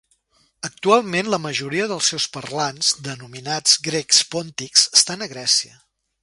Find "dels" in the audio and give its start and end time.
1.91-2.09